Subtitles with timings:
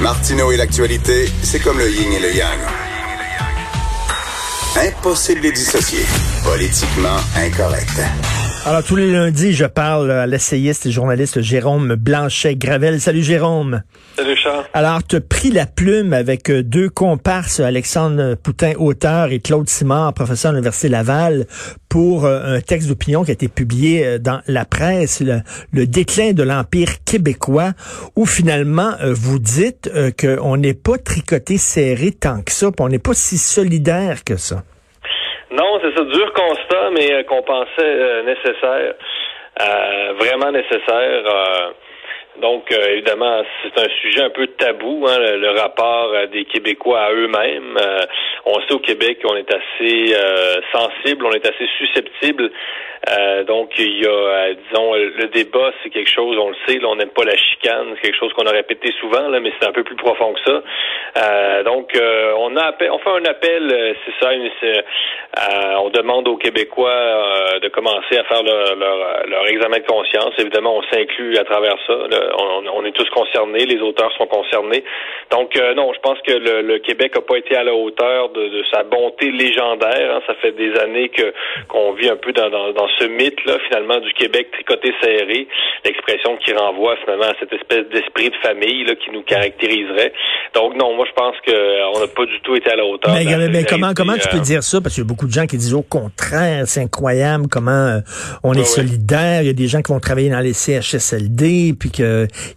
[0.00, 2.58] Martineau et l'actualité, c'est comme le yin et le yang.
[4.76, 6.04] Impossible de les dissocier.
[6.44, 8.00] Politiquement incorrect.
[8.68, 13.00] Alors, tous les lundis, je parle à l'essayiste et journaliste Jérôme Blanchet-Gravel.
[13.00, 13.80] Salut, Jérôme.
[14.14, 14.66] Salut, Charles.
[14.74, 19.70] Alors, tu as pris la plume avec euh, deux comparses, Alexandre Poutin, auteur, et Claude
[19.70, 21.46] Simard, professeur à l'Université Laval,
[21.88, 26.34] pour euh, un texte d'opinion qui a été publié euh, dans la presse, le, déclin
[26.34, 27.72] de l'Empire québécois,
[28.16, 33.14] où finalement, vous dites qu'on n'est pas tricoté serré tant que ça, on n'est pas
[33.14, 34.62] si solidaire que ça.
[35.50, 38.94] Non, c'est ça, dur constat, mais euh, qu'on pensait euh, nécessaire,
[39.62, 41.72] euh, vraiment nécessaire.
[42.40, 47.76] Donc, évidemment, c'est un sujet un peu tabou, hein, le, rapport des Québécois à eux-mêmes.
[48.46, 50.14] on sait au Québec qu'on est assez
[50.72, 52.50] sensible, on est assez susceptible
[53.06, 56.78] euh, donc, il y a, euh, disons, le débat, c'est quelque chose, on le sait,
[56.78, 59.52] là, on n'aime pas la chicane, c'est quelque chose qu'on a répété souvent, là, mais
[59.58, 60.62] c'est un peu plus profond que ça.
[61.16, 61.92] Euh, donc,
[62.36, 64.30] on a on fait un appel, c'est ça,
[65.78, 70.34] on demande aux Québécois de commencer à faire leur, leur, examen de conscience.
[70.38, 71.94] Évidemment, on s'inclut à travers ça.
[72.36, 74.84] On, est tous concernés, les auteurs sont concernés.
[75.30, 78.82] Donc, non, je pense que le, Québec n'a pas été à la hauteur de, sa
[78.84, 80.14] bonté légendaire.
[80.14, 80.20] Hein.
[80.26, 81.32] Ça fait des années que
[81.68, 85.48] qu'on vit un peu dans, dans ce mythe-là, finalement, du Québec tricoté serré,
[85.84, 90.12] l'expression qui renvoie finalement à cette espèce d'esprit de famille là, qui nous caractériserait.
[90.54, 93.14] Donc non, moi je pense qu'on euh, n'a pas du tout été à la hauteur.
[93.14, 94.80] Mais, comment comment tu peux euh, dire ça?
[94.80, 98.00] Parce qu'il y a beaucoup de gens qui disent au contraire, c'est incroyable comment euh,
[98.42, 99.42] on est solidaire.
[99.42, 101.90] Il y a des gens qui vont travailler dans les CHSLD, puis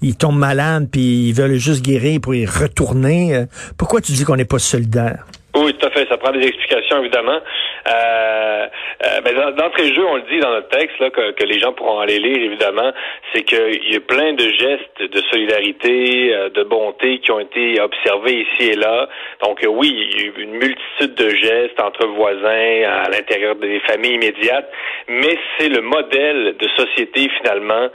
[0.00, 3.46] qu'ils tombent malades, puis ils veulent juste guérir pour y retourner.
[3.76, 5.26] Pourquoi tu dis qu'on n'est pas solidaire?
[5.56, 6.06] Oui, tout à fait.
[6.08, 7.40] Ça prend des explications, évidemment.
[7.88, 8.66] Euh,
[9.04, 11.58] euh, mais d'entrée de jeu, on le dit dans notre texte, là, que, que les
[11.58, 12.92] gens pourront aller lire, évidemment,
[13.32, 17.80] c'est qu'il y a plein de gestes de solidarité, euh, de bonté qui ont été
[17.80, 19.08] observés ici et là.
[19.42, 23.80] Donc oui, il y a eu une multitude de gestes entre voisins, à l'intérieur des
[23.80, 24.70] familles immédiates,
[25.08, 27.88] mais c'est le modèle de société, finalement,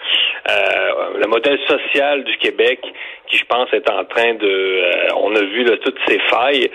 [0.47, 2.79] le modèle social du Québec
[3.27, 5.13] qui, je pense, est en train de...
[5.15, 6.69] on a vu là, toutes ces failles.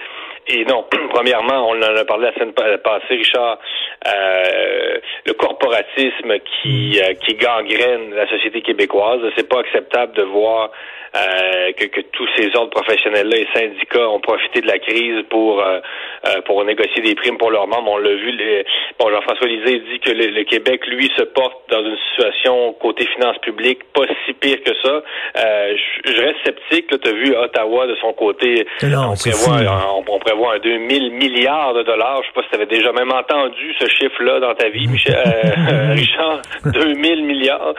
[0.48, 3.58] Et non, premièrement, on en a parlé la semaine passée, Richard,
[4.06, 9.20] euh, le corporatisme qui, euh, qui gangrène la société québécoise.
[9.36, 10.70] C'est pas acceptable de voir
[11.16, 15.60] euh, que, que, tous ces ordres professionnels-là et syndicats ont profité de la crise pour
[15.60, 15.80] euh,
[16.28, 17.90] euh, pour négocier des primes pour leurs membres.
[17.90, 18.30] On l'a vu.
[18.30, 18.64] Les,
[18.96, 23.38] bon, Jean-François Lisée dit que le, Québec, lui, se porte dans une situation côté finances
[23.38, 25.02] publiques pas si pire que ça.
[25.34, 26.86] je, reste sceptique.
[26.88, 28.66] Tu as vu Ottawa de son côté.
[28.82, 32.22] on, prévoit, on, prévoit un 2000 milliards de dollars.
[32.22, 35.16] Je sais pas si tu avais déjà même entendu ce chiffre-là dans ta vie, Michel,
[35.92, 36.42] Richard.
[36.66, 37.74] 2000 milliards.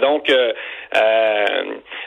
[0.00, 0.32] donc,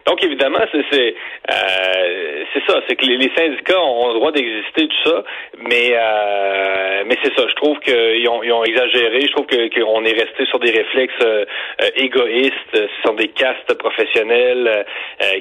[0.07, 1.16] donc évidemment c'est
[1.50, 5.23] euh, c'est ça, c'est que les, syndicats ont le droit d'exister tout ça,
[5.59, 7.45] mais euh, mais c'est ça.
[7.47, 9.22] Je trouve qu'ils ont, ils ont exagéré.
[9.22, 11.46] Je trouve qu'on est resté sur des réflexes euh,
[11.96, 12.53] égoïstes.
[12.73, 14.85] Ce sont des castes professionnelles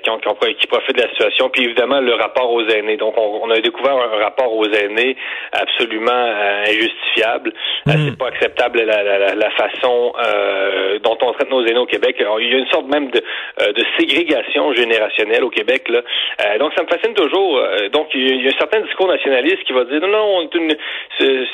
[0.02, 1.48] qui, ont, qui, profitent de la situation.
[1.48, 2.96] Puis évidemment le rapport aux aînés.
[2.96, 5.16] Donc on, a découvert un rapport aux aînés
[5.52, 6.32] absolument
[6.66, 7.52] injustifiable.
[7.86, 7.92] Mm.
[8.06, 10.12] C'est pas acceptable la, la, façon
[11.02, 12.16] dont on traite nos aînés au Québec.
[12.18, 13.20] il y a une sorte même de,
[13.72, 15.88] de ségrégation générale au Québec.
[15.88, 16.02] Là.
[16.44, 17.58] Euh, donc, ça me fascine toujours.
[17.58, 20.58] Euh, donc, il y, a un certain discours nationaliste qui va dire non, non, c'est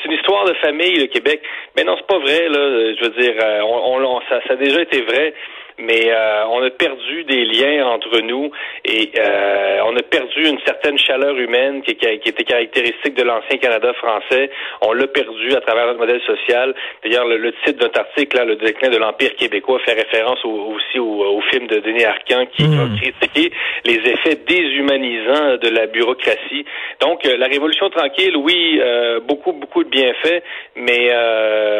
[0.05, 1.41] une, histoire de famille, le Québec.
[1.75, 2.47] Mais non, c'est pas vrai.
[2.49, 2.93] Là.
[2.97, 5.33] Je veux dire, euh, on, ça, ça a déjà été vrai
[5.79, 8.51] mais euh, on a perdu des liens entre nous
[8.85, 13.57] et euh, on a perdu une certaine chaleur humaine qui, qui était caractéristique de l'ancien
[13.57, 14.49] Canada français.
[14.81, 16.73] On l'a perdu à travers notre modèle social.
[17.03, 20.99] D'ailleurs, le, titre de notre article, là, le déclin de l'Empire québécois, fait référence aussi
[20.99, 22.95] au, film de Denis Arcand qui a hmm.
[23.01, 23.51] critiqué
[23.83, 26.65] les effets déshumanisants de la bureaucratie.
[27.01, 28.79] Donc, euh, la Révolution tranquille, oui,
[29.27, 30.43] beaucoup, beaucoup de bienfaits,
[30.75, 31.11] mais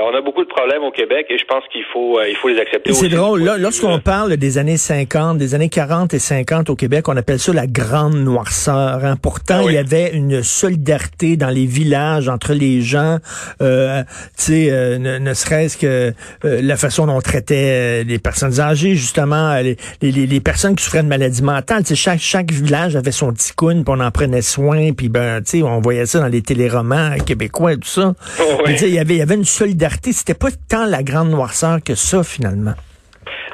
[0.04, 2.60] on a beaucoup de problèmes au Québec et je pense qu'il faut, il faut les
[2.60, 2.94] accepter.
[2.94, 3.44] C'est drôle.
[3.44, 7.39] Là, lorsqu'on parle des années 50, des années 40 et 50 au Québec, on appelle
[7.39, 9.03] ça la grande noirceur.
[9.03, 9.18] Hein.
[9.21, 9.74] Pourtant, Ah oui.
[9.74, 13.19] il y avait une solidarité dans les villages entre les gens.
[13.62, 14.03] Euh,
[14.38, 16.13] tu sais, euh, ne, ne serait-ce que
[16.45, 20.39] euh, la façon dont on traitait euh, les personnes âgées, justement, euh, les, les, les
[20.39, 21.83] personnes qui souffraient de maladies mentales.
[21.83, 25.41] Tu sais, chaque chaque village avait son ticoun, puis on en prenait soin, puis ben,
[25.41, 28.13] tu sais, on voyait ça dans les téléromans québécois et tout ça.
[28.39, 28.56] Oh, oui.
[28.68, 30.13] Mais tu sais, il y avait il y avait une solidarité.
[30.13, 32.74] C'était pas tant la grande noirceur que ça finalement.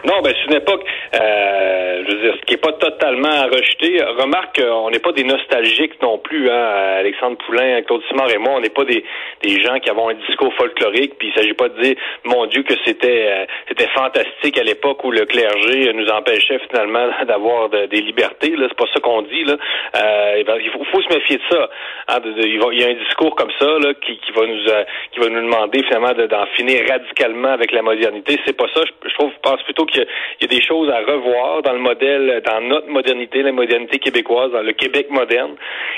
[0.06, 0.84] Non, ben c'est une époque,
[1.16, 4.02] euh, je veux dire, ce qui est pas totalement à rejeter.
[4.04, 6.64] Remarque, euh, on n'est pas des nostalgiques non plus, hein,
[7.00, 9.04] Alexandre Poulain, Claude Simard et moi, on n'est pas des,
[9.44, 11.96] des gens qui avons un discours folklorique, puis il s'agit pas de dire,
[12.26, 17.08] mon Dieu, que c'était euh, c'était fantastique à l'époque où le clergé nous empêchait finalement
[17.28, 18.56] d'avoir de- des libertés.
[18.56, 19.44] Là, c'est pas ça qu'on dit.
[19.44, 19.56] Là,
[19.96, 21.70] euh, il faut, se méfier de ça.
[22.10, 25.20] hein, il, y a un discours comme ça là, qui, qui va nous euh, qui
[25.20, 28.38] va nous demander finalement de- d'en finir radicalement avec la modernité.
[28.46, 28.82] C'est pas ça.
[29.06, 31.80] Je, trouve, je pense plutôt qu'il y, y a des choses à revoir dans le
[31.80, 35.56] modèle, dans notre modernité, la modernité québécoise, dans le Québec moderne.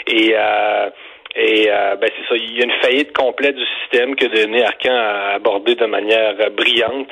[0.07, 0.89] Et euh,
[1.35, 4.63] et euh, ben c'est ça, il y a une faillite complète du système que Denis
[4.63, 7.07] Arcan a abordé de manière euh, brillante.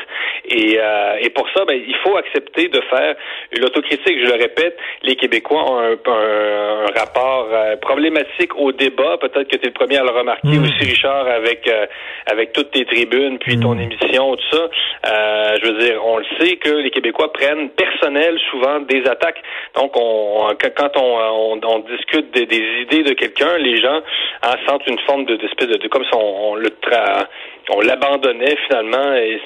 [0.45, 3.15] Et, euh, et pour ça, ben, il faut accepter de faire
[3.57, 4.19] l'autocritique.
[4.25, 9.17] Je le répète, les Québécois ont un, un- un rapport euh, problématique au débat.
[9.19, 10.63] Peut-être que tu es le premier à le remarquer Mm.
[10.63, 11.85] aussi, Richard, avec euh,
[12.31, 14.69] avec toutes tes tribunes, puis ton émission, tout ça.
[15.07, 19.41] Euh, je veux dire, on le sait que les Québécois prennent personnel souvent des attaques.
[19.75, 21.19] Donc, on, quand quand on,
[21.53, 24.01] on, on discute des, des idées de quelqu'un, les gens
[24.43, 27.25] hein, sentent une forme de d'espèce de, de comme si on, on le tra-
[27.71, 29.39] on l'abandonnait finalement et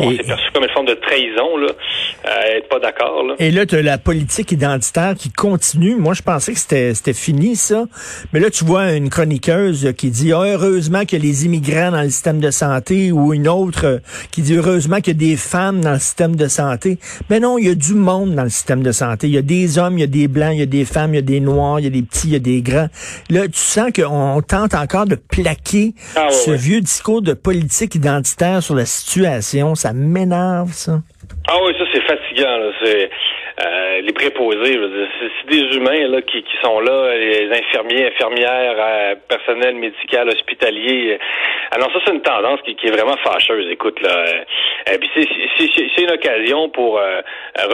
[0.00, 1.68] on Et- s'est perçu comme une forme de trahison là,
[2.26, 3.34] euh, être pas d'accord là.
[3.38, 5.94] Et là, tu as la politique identitaire qui continue.
[5.94, 7.84] Moi, je pensais que c'était c'était fini, ça.
[8.32, 11.92] Mais là, tu vois une chroniqueuse qui dit Ah, heureusement qu'il y a les immigrants
[11.92, 13.98] dans le système de santé ou une autre euh,
[14.32, 16.98] qui dit heureusement qu'il y a des femmes dans le système de santé.
[17.30, 19.28] Mais non, il y a du monde dans le système de santé.
[19.28, 21.12] Il y a des hommes, il y a des blancs, il y a des femmes,
[21.14, 22.88] il y a des noirs, il y a des petits, il y a des grands.
[23.30, 28.62] Là, tu sens qu'on tente encore de plaquer Ah, ce vieux discours de politique identitaire
[28.62, 29.74] sur la situation.
[29.74, 31.00] Ça m'énerve, ça.
[31.48, 32.56] Ah oui, ça c'est fatigant.
[32.58, 32.72] Là.
[33.60, 34.74] Euh, les préposés.
[34.74, 39.14] je veux dire, C'est, des humains là qui, qui sont là, les infirmiers, infirmières, euh,
[39.28, 41.18] personnel médical, hospitalier.
[41.72, 43.66] Alors ça c'est une tendance qui, qui est vraiment fâcheuse.
[43.70, 44.10] Écoute là,
[44.90, 45.26] euh, puis c'est,
[45.58, 47.20] c'est, c'est- c'est une occasion pour euh,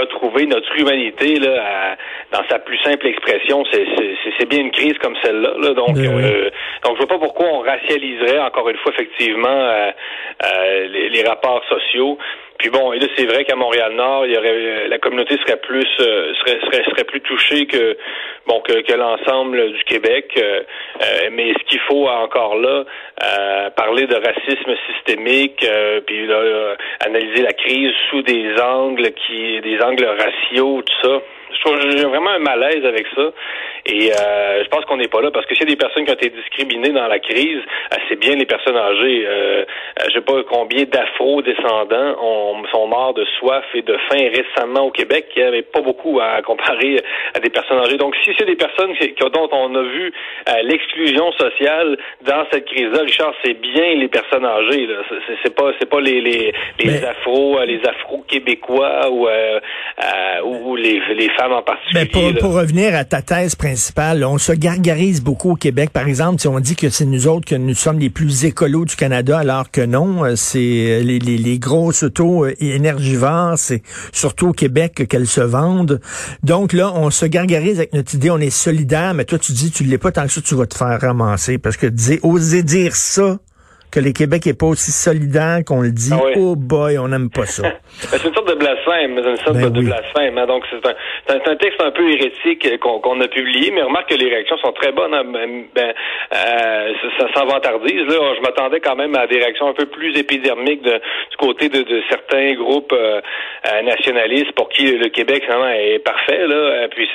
[0.01, 1.97] retrouver notre humanité là à-
[2.37, 3.63] dans sa plus simple expression.
[3.71, 5.53] C'est, c'est, c'est- c'est bien une crise comme celle-là.
[5.59, 5.75] Là.
[5.75, 6.23] Donc Ben oui.
[6.25, 6.51] euh,
[6.85, 9.91] donc je vois pas pourquoi on racialiserait encore une fois effectivement euh,
[10.47, 12.17] euh, les, les rapports sociaux.
[12.65, 15.59] Puis bon, et là c'est vrai qu'à Montréal-Nord, il y aurait euh, la communauté serait
[15.59, 17.95] plus euh, serait, serait serait plus touchée que
[18.47, 20.33] bon que, que l'ensemble du Québec.
[20.39, 20.63] euh,
[21.03, 22.85] euh, mais ce qu'il faut encore là,
[23.23, 29.61] euh, parler de racisme systémique, euh, puis là, analyser la crise sous des angles qui
[29.61, 31.21] des angles raciaux, tout ça.
[31.53, 33.31] Je trouve j'ai vraiment un malaise avec ça.
[33.87, 36.05] Et euh, je pense qu'on n'est pas là parce que s'il y a des personnes
[36.07, 37.59] qui ont été discriminées dans la crise,
[37.93, 39.25] euh, c'est bien les personnes âgées.
[39.27, 44.29] Euh, euh, je sais pas combien d'afro-descendants ont- sont morts de soif et de faim
[44.35, 45.27] récemment au Québec.
[45.37, 47.03] Avait pas beaucoup à comparer
[47.35, 47.97] à des personnes âgées.
[47.99, 50.13] Donc, si c'est des personnes dont on a vu
[50.49, 51.97] euh, l'exclusion sociale
[52.27, 54.87] dans cette crise-là, Richard, c'est bien les personnes âgées.
[54.87, 54.97] Là.
[55.43, 59.61] C'est- pas, c'est pas les les, les Mais- afro, les afro-québécois ou, euh,
[60.03, 62.05] euh, ou les, les femmes en particulier.
[62.05, 62.41] Ben pour, là.
[62.41, 63.74] pour revenir à ta thèse principale,
[64.25, 65.91] on se gargarise beaucoup au Québec.
[65.91, 68.85] Par exemple, si on dit que c'est nous autres que nous sommes les plus écolos
[68.85, 73.59] du Canada, alors que non, euh, c'est euh, les, les, les grosses autos euh, énergivores,
[73.59, 73.83] c'est
[74.13, 76.01] surtout au Québec qu'elles se vendent.
[76.43, 79.71] Donc là, on se gargarise avec notre idée, on est solidaire, mais toi tu dis
[79.71, 81.59] tu l'es pas tant que ça, tu vas te faire ramasser.
[81.59, 81.87] Parce que
[82.23, 83.39] oser dire ça,
[83.95, 86.33] que le Québec est pas aussi solidaire qu'on le dit, Ah oui.
[86.37, 87.63] oh boy, on n'aime pas ça.
[87.95, 89.87] C'est une sorte de blasphème, c'est une sorte Ben de, oui.
[89.87, 90.37] blasphème.
[90.39, 90.47] hein.
[90.47, 90.85] Donc c'est
[91.51, 94.91] un, texte un peu hérétique qu'on a publié, mais remarque que les réactions sont très
[94.91, 95.15] bonnes.
[95.15, 95.23] hein.
[95.33, 95.95] Ben, ben,
[96.35, 98.03] euh, ça, ça s'en vantardise.
[98.09, 101.69] Là, je m'attendais quand même à des réactions un peu plus épidermiques de- du côté
[101.69, 103.21] de, de certains groupes euh,
[103.83, 106.47] nationalistes pour qui le Québec finalement est parfait.
[106.47, 107.09] Là, Euh, puis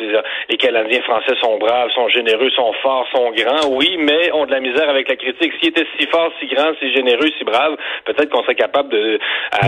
[0.49, 3.69] les Canadiens français sont braves, sont généreux, sont forts, sont grands.
[3.75, 5.51] Oui, mais ont de la misère avec la critique.
[5.59, 7.75] S'ils étaient si forts, si grands, si généreux, si braves,
[8.05, 9.19] peut-être qu'on serait capable de,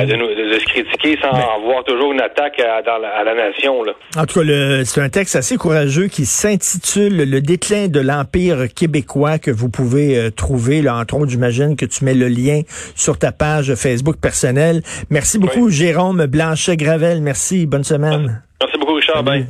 [0.06, 3.34] de, nous- de- se critiquer sans avoir toujours une attaque à, dans la, à la
[3.36, 3.84] nation.
[3.84, 3.94] Là.
[4.18, 4.46] En tout cas,
[4.86, 10.18] c'est un texte assez courageux qui s'intitule Le déclin de l'Empire québécois que vous pouvez
[10.18, 10.82] euh, trouver.
[10.82, 12.62] Là, entre autres, j'imagine que tu mets le lien
[12.96, 14.82] sur ta page Facebook personnelle.
[15.10, 16.26] Merci beaucoup, Jérôme
[16.72, 17.22] Blanchet-Gravel.
[17.22, 17.66] Merci.
[17.66, 18.42] Bonne semaine.
[18.62, 19.24] Merci beaucoup, Richard.
[19.24, 19.48] Bye.